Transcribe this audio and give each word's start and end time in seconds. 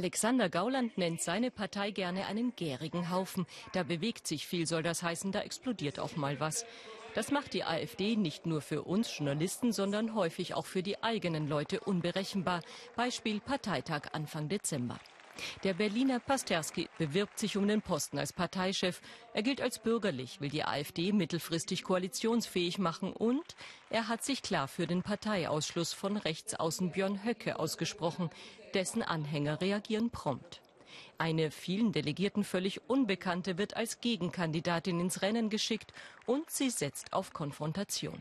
Alexander 0.00 0.48
Gauland 0.48 0.96
nennt 0.96 1.20
seine 1.20 1.50
Partei 1.50 1.90
gerne 1.90 2.24
einen 2.24 2.56
gärigen 2.56 3.10
Haufen. 3.10 3.44
Da 3.74 3.82
bewegt 3.82 4.26
sich 4.26 4.46
viel, 4.46 4.66
soll 4.66 4.82
das 4.82 5.02
heißen, 5.02 5.30
da 5.30 5.42
explodiert 5.42 6.00
auch 6.00 6.16
mal 6.16 6.40
was. 6.40 6.64
Das 7.14 7.30
macht 7.30 7.52
die 7.52 7.64
AfD 7.64 8.16
nicht 8.16 8.46
nur 8.46 8.62
für 8.62 8.84
uns 8.84 9.14
Journalisten, 9.14 9.72
sondern 9.72 10.14
häufig 10.14 10.54
auch 10.54 10.64
für 10.64 10.82
die 10.82 11.02
eigenen 11.02 11.50
Leute 11.50 11.80
unberechenbar. 11.80 12.62
Beispiel 12.96 13.40
Parteitag 13.40 14.04
Anfang 14.12 14.48
Dezember. 14.48 14.98
Der 15.64 15.74
Berliner 15.74 16.20
Pasterski 16.20 16.88
bewirbt 16.98 17.38
sich 17.38 17.56
um 17.56 17.66
den 17.66 17.82
Posten 17.82 18.18
als 18.18 18.32
Parteichef. 18.32 19.00
Er 19.34 19.42
gilt 19.42 19.60
als 19.60 19.78
bürgerlich, 19.78 20.40
will 20.40 20.50
die 20.50 20.64
AfD 20.64 21.12
mittelfristig 21.12 21.82
koalitionsfähig 21.82 22.78
machen 22.78 23.12
und 23.12 23.56
er 23.90 24.08
hat 24.08 24.24
sich 24.24 24.42
klar 24.42 24.68
für 24.68 24.86
den 24.86 25.02
Parteiausschluss 25.02 25.92
von 25.92 26.16
Rechtsaußen 26.16 26.92
Björn 26.92 27.24
Höcke 27.24 27.58
ausgesprochen. 27.58 28.30
Dessen 28.74 29.02
Anhänger 29.02 29.60
reagieren 29.60 30.10
prompt. 30.10 30.60
Eine 31.18 31.50
vielen 31.50 31.92
Delegierten 31.92 32.44
völlig 32.44 32.88
Unbekannte 32.88 33.58
wird 33.58 33.76
als 33.76 34.00
Gegenkandidatin 34.00 35.00
ins 35.00 35.22
Rennen 35.22 35.50
geschickt 35.50 35.92
und 36.26 36.50
sie 36.50 36.70
setzt 36.70 37.12
auf 37.12 37.32
Konfrontation. 37.32 38.20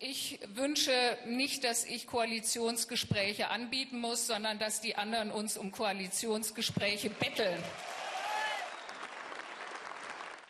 Ich 0.00 0.40
wünsche 0.54 0.92
nicht, 1.26 1.62
dass 1.64 1.84
ich 1.84 2.06
Koalitionsgespräche 2.06 3.48
anbieten 3.48 4.00
muss, 4.00 4.26
sondern 4.26 4.58
dass 4.58 4.80
die 4.80 4.96
anderen 4.96 5.30
uns 5.30 5.56
um 5.56 5.70
Koalitionsgespräche 5.70 7.10
betteln. 7.10 7.62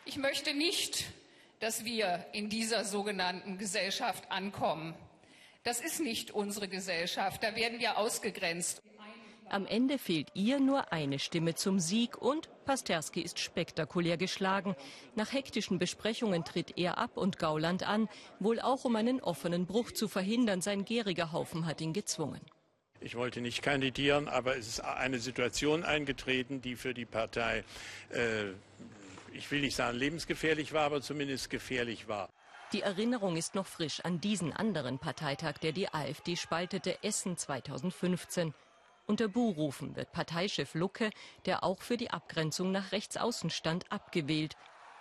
Ich 0.05 0.17
möchte 0.17 0.53
nicht, 0.53 1.05
dass 1.59 1.85
wir 1.85 2.25
in 2.31 2.49
dieser 2.49 2.85
sogenannten 2.85 3.57
Gesellschaft 3.57 4.31
ankommen. 4.31 4.95
Das 5.63 5.79
ist 5.79 5.99
nicht 5.99 6.31
unsere 6.31 6.67
Gesellschaft. 6.67 7.43
Da 7.43 7.55
werden 7.55 7.79
wir 7.79 7.97
ausgegrenzt. 7.97 8.81
Am 9.49 9.67
Ende 9.67 9.99
fehlt 9.99 10.29
ihr 10.33 10.59
nur 10.59 10.91
eine 10.91 11.19
Stimme 11.19 11.53
zum 11.53 11.79
Sieg 11.79 12.17
und 12.17 12.49
Pasterski 12.65 13.21
ist 13.21 13.39
spektakulär 13.39 14.17
geschlagen. 14.17 14.75
Nach 15.15 15.31
hektischen 15.31 15.77
Besprechungen 15.77 16.43
tritt 16.43 16.77
er 16.77 16.97
ab 16.97 17.15
und 17.15 17.37
Gauland 17.37 17.87
an, 17.87 18.09
wohl 18.39 18.59
auch 18.59 18.85
um 18.85 18.95
einen 18.95 19.21
offenen 19.21 19.67
Bruch 19.67 19.91
zu 19.91 20.07
verhindern. 20.07 20.61
Sein 20.61 20.83
gäriger 20.83 21.31
Haufen 21.31 21.67
hat 21.67 21.79
ihn 21.79 21.93
gezwungen. 21.93 22.41
Ich 23.01 23.15
wollte 23.15 23.39
nicht 23.39 23.61
kandidieren, 23.61 24.27
aber 24.27 24.57
es 24.57 24.67
ist 24.67 24.79
eine 24.79 25.19
Situation 25.19 25.83
eingetreten, 25.83 26.61
die 26.61 26.75
für 26.75 26.95
die 26.95 27.05
Partei, 27.05 27.63
äh, 28.09 28.45
ich 29.31 29.51
will 29.51 29.61
nicht 29.61 29.75
sagen 29.75 29.97
lebensgefährlich 29.97 30.73
war, 30.73 30.85
aber 30.85 31.01
zumindest 31.01 31.51
gefährlich 31.51 32.07
war. 32.07 32.29
Die 32.73 32.81
Erinnerung 32.81 33.37
ist 33.37 33.53
noch 33.53 33.67
frisch 33.67 33.99
an 34.01 34.19
diesen 34.19 34.53
anderen 34.53 34.97
Parteitag, 34.97 35.59
der 35.59 35.71
die 35.71 35.93
AfD 35.93 36.35
spaltete, 36.35 37.03
Essen 37.03 37.37
2015. 37.37 38.55
Unter 39.07 39.27
Buhrufen 39.27 39.95
wird 39.95 40.11
Parteichef 40.13 40.73
Lucke, 40.73 41.11
der 41.45 41.63
auch 41.63 41.81
für 41.81 41.95
die 41.95 42.09
Abgrenzung 42.09 42.71
nach 42.71 42.91
rechts 42.91 43.17
außen 43.17 43.51
stand, 43.51 43.91
abgewählt. 43.91 44.55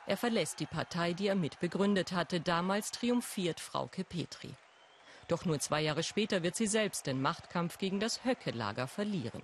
Er 0.07 0.19
verlässt 0.19 0.61
die 0.61 0.67
Partei, 0.67 1.15
die 1.15 1.29
er 1.29 1.35
mitbegründet 1.35 2.13
hatte. 2.13 2.41
Damals 2.41 2.91
triumphiert 2.91 3.61
Frauke 3.61 4.05
Petri. 4.05 4.51
Doch 5.29 5.47
nur 5.47 5.59
zwei 5.59 5.81
Jahre 5.81 6.03
später 6.03 6.43
wird 6.43 6.55
sie 6.55 6.67
selbst 6.67 7.07
den 7.07 7.23
Machtkampf 7.23 7.79
gegen 7.79 7.99
das 7.99 8.25
Höcke-Lager 8.27 8.87
verlieren. 8.87 9.43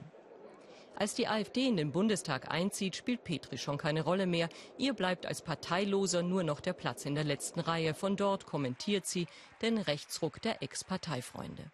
Als 0.94 1.14
die 1.14 1.28
AfD 1.28 1.66
in 1.66 1.78
den 1.78 1.92
Bundestag 1.92 2.50
einzieht, 2.50 2.94
spielt 2.94 3.24
Petri 3.24 3.56
schon 3.56 3.78
keine 3.78 4.02
Rolle 4.02 4.26
mehr. 4.26 4.50
Ihr 4.76 4.92
bleibt 4.92 5.24
als 5.24 5.40
Parteiloser 5.40 6.22
nur 6.22 6.42
noch 6.42 6.60
der 6.60 6.74
Platz 6.74 7.06
in 7.06 7.14
der 7.14 7.24
letzten 7.24 7.60
Reihe. 7.60 7.94
Von 7.94 8.16
dort 8.16 8.44
kommentiert 8.44 9.06
sie 9.06 9.26
den 9.62 9.78
Rechtsruck 9.78 10.42
der 10.42 10.62
Ex-Parteifreunde. 10.62 11.70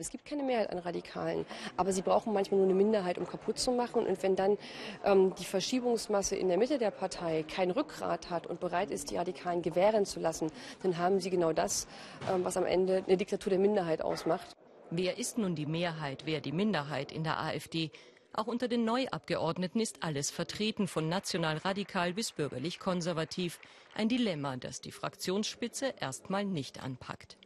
Es 0.00 0.10
gibt 0.10 0.24
keine 0.24 0.44
Mehrheit 0.44 0.70
an 0.70 0.78
Radikalen, 0.78 1.44
aber 1.76 1.92
sie 1.92 2.02
brauchen 2.02 2.32
manchmal 2.32 2.58
nur 2.58 2.68
eine 2.68 2.74
Minderheit, 2.74 3.18
um 3.18 3.26
kaputt 3.26 3.58
zu 3.58 3.72
machen. 3.72 4.06
Und 4.06 4.22
wenn 4.22 4.36
dann 4.36 4.56
ähm, 5.04 5.34
die 5.34 5.44
Verschiebungsmasse 5.44 6.36
in 6.36 6.48
der 6.48 6.56
Mitte 6.56 6.78
der 6.78 6.92
Partei 6.92 7.42
kein 7.42 7.72
Rückgrat 7.72 8.30
hat 8.30 8.46
und 8.46 8.60
bereit 8.60 8.92
ist, 8.92 9.10
die 9.10 9.16
Radikalen 9.16 9.60
gewähren 9.60 10.06
zu 10.06 10.20
lassen, 10.20 10.52
dann 10.82 10.98
haben 10.98 11.18
sie 11.18 11.30
genau 11.30 11.52
das, 11.52 11.88
ähm, 12.32 12.44
was 12.44 12.56
am 12.56 12.64
Ende 12.64 13.02
eine 13.06 13.16
Diktatur 13.16 13.50
der 13.50 13.58
Minderheit 13.58 14.00
ausmacht. 14.00 14.56
Wer 14.90 15.18
ist 15.18 15.36
nun 15.36 15.56
die 15.56 15.66
Mehrheit, 15.66 16.22
wer 16.26 16.40
die 16.40 16.52
Minderheit 16.52 17.10
in 17.10 17.24
der 17.24 17.40
AfD? 17.40 17.90
Auch 18.32 18.46
unter 18.46 18.68
den 18.68 18.84
Neuabgeordneten 18.84 19.80
ist 19.80 20.04
alles 20.04 20.30
vertreten, 20.30 20.86
von 20.86 21.08
national-radikal 21.08 22.12
bis 22.12 22.30
bürgerlich-konservativ. 22.32 23.58
Ein 23.96 24.08
Dilemma, 24.08 24.56
das 24.56 24.80
die 24.80 24.92
Fraktionsspitze 24.92 25.92
erstmal 25.98 26.44
nicht 26.44 26.80
anpackt. 26.80 27.36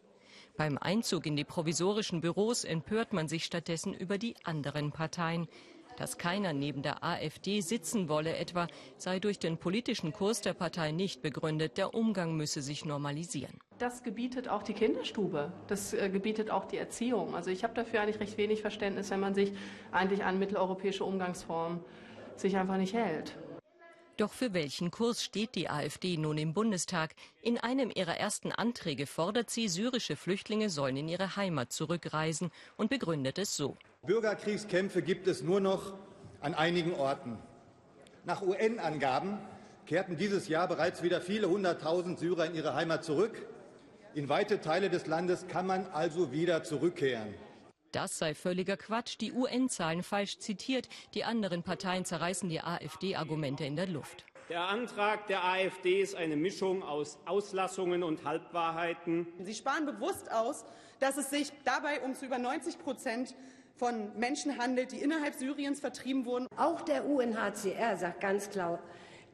Beim 0.56 0.76
Einzug 0.78 1.26
in 1.26 1.36
die 1.36 1.44
provisorischen 1.44 2.20
Büros 2.20 2.64
empört 2.64 3.12
man 3.12 3.26
sich 3.26 3.44
stattdessen 3.44 3.94
über 3.94 4.18
die 4.18 4.34
anderen 4.44 4.92
Parteien. 4.92 5.48
Dass 5.96 6.18
keiner 6.18 6.52
neben 6.52 6.82
der 6.82 7.04
AfD 7.04 7.60
sitzen 7.60 8.08
wolle 8.08 8.36
etwa, 8.36 8.66
sei 8.96 9.18
durch 9.18 9.38
den 9.38 9.58
politischen 9.58 10.12
Kurs 10.12 10.40
der 10.40 10.54
Partei 10.54 10.90
nicht 10.90 11.22
begründet. 11.22 11.76
Der 11.76 11.94
Umgang 11.94 12.34
müsse 12.36 12.62
sich 12.62 12.84
normalisieren. 12.84 13.58
Das 13.78 14.02
gebietet 14.02 14.48
auch 14.48 14.62
die 14.62 14.72
Kinderstube. 14.74 15.52
Das 15.66 15.92
äh, 15.92 16.08
gebietet 16.08 16.50
auch 16.50 16.64
die 16.64 16.78
Erziehung. 16.78 17.34
Also 17.34 17.50
ich 17.50 17.64
habe 17.64 17.74
dafür 17.74 18.00
eigentlich 18.00 18.20
recht 18.20 18.38
wenig 18.38 18.62
Verständnis, 18.62 19.10
wenn 19.10 19.20
man 19.20 19.34
sich 19.34 19.52
eigentlich 19.90 20.24
an 20.24 20.38
mitteleuropäische 20.38 21.04
Umgangsformen 21.04 21.80
sich 22.36 22.56
einfach 22.56 22.76
nicht 22.76 22.94
hält. 22.94 23.36
Doch 24.18 24.32
für 24.32 24.52
welchen 24.52 24.90
Kurs 24.90 25.24
steht 25.24 25.54
die 25.54 25.70
AfD 25.70 26.18
nun 26.18 26.36
im 26.36 26.52
Bundestag? 26.52 27.14
In 27.40 27.56
einem 27.56 27.90
ihrer 27.94 28.18
ersten 28.18 28.52
Anträge 28.52 29.06
fordert 29.06 29.48
sie, 29.48 29.68
syrische 29.68 30.16
Flüchtlinge 30.16 30.68
sollen 30.68 30.98
in 30.98 31.08
ihre 31.08 31.36
Heimat 31.36 31.72
zurückreisen 31.72 32.50
und 32.76 32.90
begründet 32.90 33.38
es 33.38 33.56
so. 33.56 33.76
Bürgerkriegskämpfe 34.02 35.00
gibt 35.00 35.26
es 35.28 35.42
nur 35.42 35.60
noch 35.60 35.94
an 36.40 36.54
einigen 36.54 36.94
Orten. 36.94 37.38
Nach 38.24 38.42
UN-Angaben 38.42 39.38
kehrten 39.86 40.18
dieses 40.18 40.46
Jahr 40.46 40.68
bereits 40.68 41.02
wieder 41.02 41.22
viele 41.22 41.48
hunderttausend 41.48 42.18
Syrer 42.18 42.46
in 42.46 42.54
ihre 42.54 42.74
Heimat 42.74 43.04
zurück. 43.04 43.46
In 44.14 44.28
weite 44.28 44.60
Teile 44.60 44.90
des 44.90 45.06
Landes 45.06 45.48
kann 45.48 45.66
man 45.66 45.86
also 45.86 46.32
wieder 46.32 46.64
zurückkehren. 46.64 47.34
Das 47.92 48.18
sei 48.18 48.34
völliger 48.34 48.78
Quatsch, 48.78 49.18
die 49.20 49.32
UN-Zahlen 49.32 50.02
falsch 50.02 50.38
zitiert. 50.38 50.88
Die 51.12 51.24
anderen 51.24 51.62
Parteien 51.62 52.06
zerreißen 52.06 52.48
die 52.48 52.62
AfD-Argumente 52.62 53.66
in 53.66 53.76
der 53.76 53.86
Luft. 53.86 54.24
Der 54.48 54.62
Antrag 54.62 55.26
der 55.26 55.44
AfD 55.44 56.00
ist 56.00 56.14
eine 56.14 56.36
Mischung 56.36 56.82
aus 56.82 57.18
Auslassungen 57.26 58.02
und 58.02 58.24
Halbwahrheiten. 58.24 59.26
Sie 59.40 59.54
sparen 59.54 59.84
bewusst 59.84 60.32
aus, 60.32 60.64
dass 61.00 61.18
es 61.18 61.28
sich 61.28 61.52
dabei 61.66 62.00
um 62.00 62.14
zu 62.14 62.24
über 62.24 62.38
90 62.38 62.78
Prozent 62.78 63.34
von 63.76 64.18
Menschen 64.18 64.56
handelt, 64.56 64.92
die 64.92 64.98
innerhalb 64.98 65.34
Syriens 65.34 65.80
vertrieben 65.80 66.24
wurden. 66.24 66.46
Auch 66.56 66.80
der 66.80 67.06
UNHCR 67.06 67.98
sagt 67.98 68.20
ganz 68.20 68.48
klar, 68.48 68.82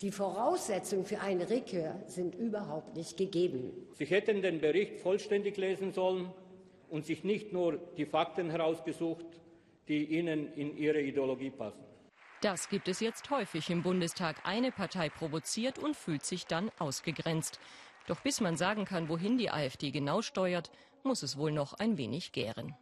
die 0.03 0.11
Voraussetzungen 0.11 1.05
für 1.05 1.21
eine 1.21 1.49
Rückkehr 1.49 2.03
sind 2.07 2.35
überhaupt 2.35 2.97
nicht 2.97 3.17
gegeben. 3.17 3.87
Sie 3.95 4.05
hätten 4.05 4.43
den 4.43 4.61
Bericht 4.61 5.01
vollständig 5.01 5.57
lesen 5.57 5.93
sollen 5.93 6.33
und 6.91 7.07
sich 7.07 7.25
nicht 7.25 7.53
nur 7.53 7.79
die 7.97 8.07
Fakten 8.07 8.51
herausgesucht, 8.51 9.27
die 9.89 10.05
ihnen 10.05 10.53
in 10.55 10.77
ihre 10.77 11.01
Ideologie 11.01 11.51
passen. 11.51 11.85
Das 12.41 12.69
gibt 12.69 12.87
es 12.87 13.01
jetzt 13.01 13.31
häufig 13.31 13.69
im 13.71 13.83
Bundestag. 13.83 14.37
Eine 14.45 14.71
Partei 14.71 15.09
provoziert 15.09 15.79
und 15.79 15.97
fühlt 15.97 16.25
sich 16.25 16.47
dann 16.47 16.71
ausgegrenzt. 16.79 17.59
Doch 18.07 18.21
bis 18.21 18.41
man 18.41 18.57
sagen 18.57 18.85
kann, 18.85 19.09
wohin 19.09 19.39
die 19.39 19.51
AfD 19.51 19.91
genau 19.91 20.23
steuert, 20.23 20.71
muss 21.03 21.23
es 21.23 21.37
wohl 21.37 21.53
noch 21.53 21.75
ein 21.75 21.99
wenig 21.99 22.33
gären. 22.33 22.75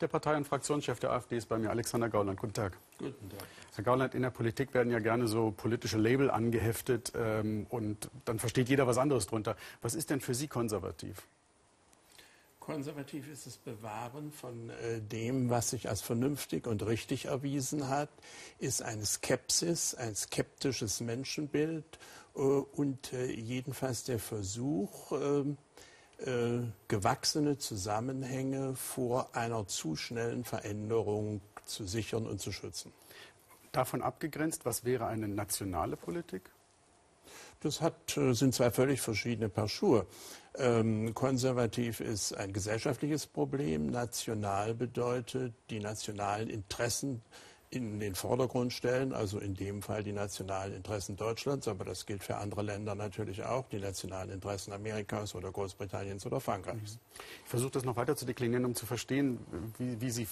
Der 0.00 0.08
Partei- 0.08 0.36
und 0.36 0.46
Fraktionschef 0.46 0.98
der 1.00 1.12
AfD 1.12 1.36
ist 1.36 1.46
bei 1.46 1.56
mir, 1.56 1.70
Alexander 1.70 2.08
Gauland. 2.08 2.38
Guten 2.38 2.52
Tag. 2.52 2.76
Guten 2.98 3.30
Tag. 3.30 3.48
Herr 3.74 3.84
Gauland, 3.84 4.14
in 4.14 4.22
der 4.22 4.30
Politik 4.30 4.74
werden 4.74 4.92
ja 4.92 4.98
gerne 4.98 5.26
so 5.26 5.52
politische 5.52 5.98
Label 5.98 6.30
angeheftet 6.30 7.12
ähm, 7.16 7.66
und 7.70 8.10
dann 8.24 8.38
versteht 8.38 8.68
jeder 8.68 8.86
was 8.86 8.98
anderes 8.98 9.26
drunter. 9.26 9.56
Was 9.82 9.94
ist 9.94 10.10
denn 10.10 10.20
für 10.20 10.34
Sie 10.34 10.48
konservativ? 10.48 11.26
Konservativ 12.64 13.28
ist 13.28 13.44
das 13.46 13.58
Bewahren 13.58 14.32
von 14.32 14.70
äh, 14.70 15.02
dem, 15.02 15.50
was 15.50 15.68
sich 15.68 15.90
als 15.90 16.00
vernünftig 16.00 16.66
und 16.66 16.86
richtig 16.86 17.26
erwiesen 17.26 17.90
hat, 17.90 18.08
ist 18.58 18.80
eine 18.80 19.04
Skepsis, 19.04 19.94
ein 19.94 20.14
skeptisches 20.14 21.00
Menschenbild 21.00 21.84
äh, 22.34 22.38
und 22.38 23.12
äh, 23.12 23.26
jedenfalls 23.26 24.04
der 24.04 24.18
Versuch, 24.18 25.12
ähm, 25.12 25.58
äh, 26.16 26.66
gewachsene 26.88 27.58
Zusammenhänge 27.58 28.74
vor 28.76 29.36
einer 29.36 29.66
zu 29.66 29.94
schnellen 29.94 30.44
Veränderung 30.44 31.42
zu 31.66 31.84
sichern 31.84 32.26
und 32.26 32.40
zu 32.40 32.50
schützen. 32.50 32.94
Davon 33.72 34.00
abgegrenzt, 34.00 34.64
was 34.64 34.84
wäre 34.84 35.04
eine 35.04 35.28
nationale 35.28 35.98
Politik? 35.98 36.53
Das 37.60 37.80
hat, 37.80 38.16
äh, 38.16 38.34
sind 38.34 38.54
zwei 38.54 38.70
völlig 38.70 39.00
verschiedene 39.00 39.48
Paar 39.48 39.68
Schuhe. 39.68 40.06
Ähm, 40.56 41.14
konservativ 41.14 42.00
ist 42.00 42.32
ein 42.34 42.52
gesellschaftliches 42.52 43.26
Problem. 43.26 43.86
National 43.86 44.74
bedeutet, 44.74 45.54
die 45.70 45.80
nationalen 45.80 46.48
Interessen 46.48 47.22
in 47.74 47.98
den 47.98 48.14
Vordergrund 48.14 48.72
stellen, 48.72 49.12
also 49.12 49.38
in 49.38 49.54
dem 49.54 49.82
Fall 49.82 50.04
die 50.04 50.12
nationalen 50.12 50.74
Interessen 50.74 51.16
Deutschlands, 51.16 51.66
aber 51.66 51.84
das 51.84 52.06
gilt 52.06 52.22
für 52.22 52.36
andere 52.36 52.62
Länder 52.62 52.94
natürlich 52.94 53.42
auch, 53.42 53.68
die 53.68 53.78
nationalen 53.78 54.30
Interessen 54.30 54.72
Amerikas 54.72 55.34
oder 55.34 55.50
Großbritanniens 55.50 56.24
oder 56.24 56.40
Frankreichs. 56.40 56.98
Ich 57.44 57.50
versuche 57.50 57.72
das 57.72 57.84
noch 57.84 57.96
weiter 57.96 58.16
zu 58.16 58.26
deklinieren, 58.26 58.64
um 58.64 58.74
zu 58.74 58.86
verstehen, 58.86 59.38
wie, 59.78 60.00
wie 60.00 60.10
Sie 60.10 60.28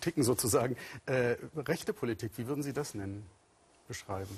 ticken 0.00 0.22
sozusagen. 0.22 0.76
Äh, 1.04 1.36
rechte 1.54 1.92
Politik, 1.92 2.32
wie 2.36 2.46
würden 2.46 2.62
Sie 2.62 2.72
das 2.72 2.94
nennen, 2.94 3.26
beschreiben? 3.88 4.34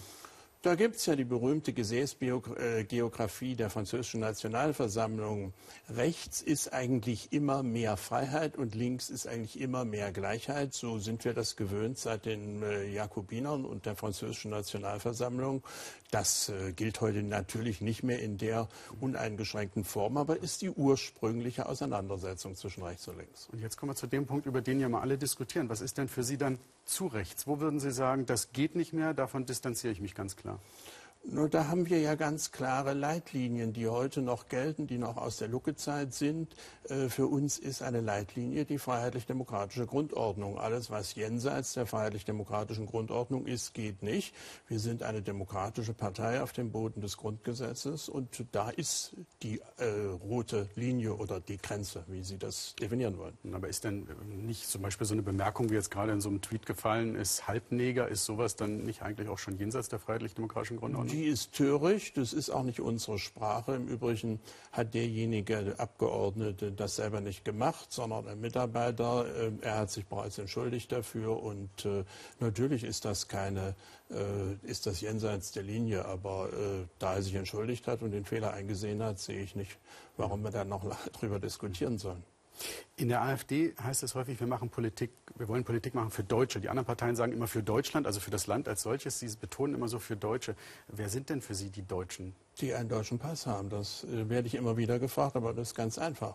Da 0.62 0.74
gibt 0.74 0.96
es 0.96 1.06
ja 1.06 1.14
die 1.14 1.24
berühmte 1.24 1.72
Gesäßgeografie 1.72 3.54
der 3.54 3.70
französischen 3.70 4.18
Nationalversammlung. 4.18 5.52
Rechts 5.88 6.42
ist 6.42 6.72
eigentlich 6.72 7.32
immer 7.32 7.62
mehr 7.62 7.96
Freiheit 7.96 8.56
und 8.56 8.74
links 8.74 9.08
ist 9.08 9.28
eigentlich 9.28 9.60
immer 9.60 9.84
mehr 9.84 10.10
Gleichheit. 10.10 10.74
So 10.74 10.98
sind 10.98 11.24
wir 11.24 11.32
das 11.32 11.54
gewöhnt 11.54 11.98
seit 11.98 12.26
den 12.26 12.64
äh, 12.64 12.90
Jakobinern 12.90 13.64
und 13.64 13.86
der 13.86 13.94
französischen 13.94 14.50
Nationalversammlung. 14.50 15.62
Das 16.10 16.48
äh, 16.48 16.72
gilt 16.72 17.00
heute 17.00 17.22
natürlich 17.22 17.80
nicht 17.80 18.02
mehr 18.02 18.20
in 18.20 18.36
der 18.36 18.68
uneingeschränkten 19.00 19.84
Form, 19.84 20.16
aber 20.16 20.42
ist 20.42 20.62
die 20.62 20.70
ursprüngliche 20.70 21.66
Auseinandersetzung 21.66 22.56
zwischen 22.56 22.82
rechts 22.82 23.06
und 23.06 23.18
links. 23.18 23.48
Und 23.52 23.60
jetzt 23.60 23.76
kommen 23.76 23.92
wir 23.92 23.96
zu 23.96 24.08
dem 24.08 24.26
Punkt, 24.26 24.46
über 24.46 24.60
den 24.60 24.80
ja 24.80 24.88
mal 24.88 25.02
alle 25.02 25.18
diskutieren. 25.18 25.68
Was 25.68 25.80
ist 25.80 25.98
denn 25.98 26.08
für 26.08 26.24
Sie 26.24 26.36
dann 26.36 26.58
zu 26.88 27.06
rechts? 27.06 27.46
Wo 27.46 27.60
würden 27.60 27.80
Sie 27.80 27.92
sagen, 27.92 28.26
das 28.26 28.52
geht 28.52 28.74
nicht 28.74 28.92
mehr, 28.92 29.14
davon 29.14 29.46
distanziere 29.46 29.92
ich 29.92 30.00
mich 30.00 30.14
ganz 30.14 30.36
klar? 30.36 30.58
Nur 31.24 31.48
da 31.48 31.68
haben 31.68 31.90
wir 31.90 32.00
ja 32.00 32.14
ganz 32.14 32.52
klare 32.52 32.94
Leitlinien, 32.94 33.74
die 33.74 33.86
heute 33.86 34.22
noch 34.22 34.48
gelten, 34.48 34.86
die 34.86 34.96
noch 34.96 35.16
aus 35.18 35.36
der 35.36 35.48
Lucke-Zeit 35.48 36.14
sind. 36.14 36.54
Äh, 36.88 37.08
für 37.08 37.26
uns 37.26 37.58
ist 37.58 37.82
eine 37.82 38.00
Leitlinie 38.00 38.64
die 38.64 38.78
freiheitlich-demokratische 38.78 39.86
Grundordnung. 39.86 40.58
Alles, 40.58 40.90
was 40.90 41.14
jenseits 41.16 41.74
der 41.74 41.86
freiheitlich-demokratischen 41.86 42.86
Grundordnung 42.86 43.46
ist, 43.46 43.74
geht 43.74 44.02
nicht. 44.02 44.34
Wir 44.68 44.78
sind 44.78 45.02
eine 45.02 45.20
demokratische 45.20 45.92
Partei 45.92 46.42
auf 46.42 46.52
dem 46.52 46.72
Boden 46.72 47.02
des 47.02 47.18
Grundgesetzes 47.18 48.08
und 48.08 48.46
da 48.52 48.70
ist 48.70 49.14
die 49.42 49.60
äh, 49.76 49.84
rote 50.22 50.68
Linie 50.76 51.14
oder 51.14 51.40
die 51.40 51.58
Grenze, 51.58 52.04
wie 52.06 52.22
Sie 52.22 52.38
das 52.38 52.74
definieren 52.80 53.18
wollen. 53.18 53.36
Aber 53.52 53.68
ist 53.68 53.84
denn 53.84 54.08
nicht 54.46 54.66
zum 54.66 54.80
Beispiel 54.80 55.06
so 55.06 55.12
eine 55.14 55.22
Bemerkung, 55.22 55.68
wie 55.68 55.74
jetzt 55.74 55.90
gerade 55.90 56.12
in 56.12 56.20
so 56.20 56.30
einem 56.30 56.40
Tweet 56.40 56.64
gefallen 56.64 57.16
ist, 57.16 57.46
Halbneger, 57.46 58.08
ist 58.08 58.24
sowas 58.24 58.56
dann 58.56 58.78
nicht 58.78 59.02
eigentlich 59.02 59.28
auch 59.28 59.38
schon 59.38 59.58
jenseits 59.58 59.88
der 59.88 59.98
freiheitlich-demokratischen 59.98 60.78
Grundordnung? 60.78 61.07
Die 61.10 61.24
ist 61.24 61.52
töricht, 61.54 62.18
das 62.18 62.34
ist 62.34 62.50
auch 62.50 62.64
nicht 62.64 62.80
unsere 62.80 63.18
Sprache. 63.18 63.74
Im 63.74 63.88
Übrigen 63.88 64.40
hat 64.72 64.92
derjenige 64.92 65.74
Abgeordnete 65.78 66.70
das 66.70 66.96
selber 66.96 67.22
nicht 67.22 67.46
gemacht, 67.46 67.90
sondern 67.90 68.28
ein 68.28 68.40
Mitarbeiter. 68.40 69.24
Äh, 69.26 69.52
er 69.62 69.78
hat 69.78 69.90
sich 69.90 70.04
bereits 70.04 70.36
entschuldigt 70.36 70.92
dafür 70.92 71.42
und 71.42 71.86
äh, 71.86 72.04
natürlich 72.40 72.84
ist 72.84 73.06
das 73.06 73.26
keine, 73.26 73.74
äh, 74.10 74.66
ist 74.68 74.84
das 74.86 75.00
jenseits 75.00 75.52
der 75.52 75.62
Linie, 75.62 76.04
aber 76.04 76.50
da 76.98 77.14
er 77.14 77.22
sich 77.22 77.34
entschuldigt 77.34 77.86
hat 77.86 78.02
und 78.02 78.10
den 78.10 78.24
Fehler 78.24 78.52
eingesehen 78.52 79.02
hat, 79.02 79.18
sehe 79.18 79.40
ich 79.40 79.56
nicht, 79.56 79.78
warum 80.16 80.42
wir 80.42 80.50
da 80.50 80.64
noch 80.64 80.84
darüber 81.12 81.38
diskutieren 81.38 81.98
sollen. 81.98 82.22
In 82.96 83.08
der 83.08 83.22
AfD 83.22 83.74
heißt 83.82 84.02
es 84.02 84.14
häufig, 84.14 84.40
wir 84.40 84.46
machen 84.46 84.70
Politik, 84.70 85.10
wir 85.36 85.48
wollen 85.48 85.64
Politik 85.64 85.94
machen 85.94 86.10
für 86.10 86.24
Deutsche. 86.24 86.60
Die 86.60 86.68
anderen 86.68 86.86
Parteien 86.86 87.14
sagen 87.14 87.32
immer 87.32 87.46
für 87.46 87.62
Deutschland, 87.62 88.06
also 88.06 88.20
für 88.20 88.30
das 88.30 88.46
Land 88.46 88.68
als 88.68 88.82
solches. 88.82 89.20
Sie 89.20 89.28
betonen 89.40 89.74
immer 89.74 89.88
so 89.88 89.98
für 89.98 90.16
Deutsche. 90.16 90.56
Wer 90.88 91.08
sind 91.08 91.30
denn 91.30 91.40
für 91.40 91.54
Sie 91.54 91.70
die 91.70 91.86
Deutschen? 91.86 92.34
Die 92.60 92.74
einen 92.74 92.88
deutschen 92.88 93.18
Pass 93.18 93.46
haben. 93.46 93.70
Das 93.70 94.04
äh, 94.04 94.28
werde 94.28 94.48
ich 94.48 94.56
immer 94.56 94.76
wieder 94.76 94.98
gefragt, 94.98 95.36
aber 95.36 95.52
das 95.52 95.68
ist 95.68 95.74
ganz 95.74 95.98
einfach. 95.98 96.34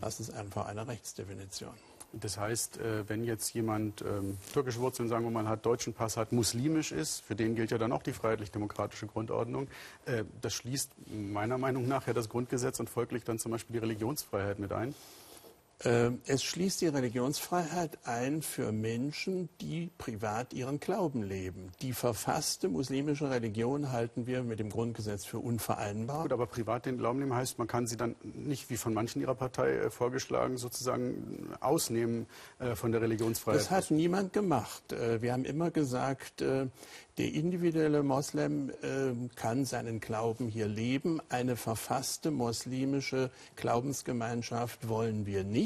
Das 0.00 0.20
ist 0.20 0.30
einfach 0.30 0.66
eine 0.66 0.86
Rechtsdefinition. 0.86 1.74
Das 2.20 2.38
heißt, 2.38 2.78
äh, 2.78 3.08
wenn 3.08 3.24
jetzt 3.24 3.52
jemand 3.54 4.02
ähm, 4.02 4.38
türkische 4.52 4.80
Wurzeln, 4.80 5.08
sagen 5.08 5.24
wir 5.24 5.30
mal, 5.30 5.48
hat, 5.48 5.66
deutschen 5.66 5.94
Pass 5.94 6.16
hat, 6.16 6.30
muslimisch 6.30 6.92
ist, 6.92 7.20
für 7.20 7.34
den 7.34 7.56
gilt 7.56 7.72
ja 7.72 7.78
dann 7.78 7.90
auch 7.90 8.02
die 8.02 8.12
freiheitlich-demokratische 8.12 9.06
Grundordnung. 9.06 9.68
Äh, 10.06 10.24
das 10.40 10.54
schließt 10.54 10.92
meiner 11.08 11.58
Meinung 11.58 11.88
nach 11.88 12.06
ja 12.06 12.12
das 12.12 12.28
Grundgesetz 12.28 12.78
und 12.78 12.88
folglich 12.88 13.24
dann 13.24 13.38
zum 13.38 13.52
Beispiel 13.52 13.74
die 13.74 13.80
Religionsfreiheit 13.80 14.58
mit 14.60 14.72
ein. 14.72 14.94
Ähm, 15.82 16.20
es 16.26 16.42
schließt 16.42 16.80
die 16.80 16.86
Religionsfreiheit 16.86 17.98
ein 18.04 18.42
für 18.42 18.72
Menschen, 18.72 19.48
die 19.60 19.90
privat 19.98 20.52
ihren 20.52 20.80
Glauben 20.80 21.22
leben. 21.22 21.72
Die 21.82 21.92
verfasste 21.92 22.68
muslimische 22.68 23.30
Religion 23.30 23.90
halten 23.90 24.26
wir 24.26 24.42
mit 24.42 24.60
dem 24.60 24.70
Grundgesetz 24.70 25.24
für 25.24 25.38
unvereinbar. 25.38 26.22
Gut, 26.22 26.32
aber 26.32 26.46
privat 26.46 26.86
den 26.86 26.98
Glauben 26.98 27.18
nehmen 27.18 27.34
heißt, 27.34 27.58
man 27.58 27.66
kann 27.66 27.86
sie 27.86 27.96
dann 27.96 28.14
nicht, 28.22 28.70
wie 28.70 28.76
von 28.76 28.94
manchen 28.94 29.20
Ihrer 29.20 29.34
Partei 29.34 29.72
äh, 29.72 29.90
vorgeschlagen, 29.90 30.56
sozusagen 30.56 31.54
ausnehmen 31.60 32.26
äh, 32.58 32.74
von 32.74 32.92
der 32.92 33.00
Religionsfreiheit. 33.00 33.60
Das 33.60 33.70
hat 33.70 33.90
niemand 33.90 34.32
gemacht. 34.32 34.92
Äh, 34.92 35.22
wir 35.22 35.32
haben 35.32 35.44
immer 35.44 35.70
gesagt, 35.70 36.40
äh, 36.40 36.66
der 37.16 37.32
individuelle 37.32 38.02
Moslem 38.02 38.70
äh, 38.70 39.12
kann 39.36 39.64
seinen 39.64 40.00
Glauben 40.00 40.48
hier 40.48 40.66
leben. 40.66 41.20
Eine 41.28 41.54
verfasste 41.54 42.32
muslimische 42.32 43.30
Glaubensgemeinschaft 43.54 44.88
wollen 44.88 45.24
wir 45.24 45.44
nicht, 45.44 45.63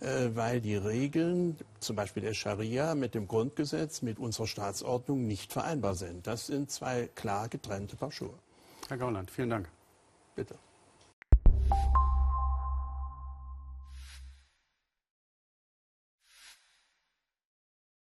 äh, 0.00 0.30
weil 0.34 0.60
die 0.60 0.76
Regeln, 0.76 1.56
zum 1.80 1.96
Beispiel 1.96 2.22
der 2.22 2.34
Scharia, 2.34 2.94
mit 2.94 3.14
dem 3.14 3.28
Grundgesetz, 3.28 4.02
mit 4.02 4.18
unserer 4.18 4.46
Staatsordnung 4.46 5.26
nicht 5.26 5.52
vereinbar 5.52 5.94
sind. 5.94 6.26
Das 6.26 6.46
sind 6.46 6.70
zwei 6.70 7.08
klar 7.14 7.48
getrennte 7.48 7.96
Paar 7.96 8.12
Schuhe. 8.12 8.34
Herr 8.88 8.98
Gauland, 8.98 9.30
vielen 9.30 9.50
Dank. 9.50 9.68
Bitte. 10.34 10.54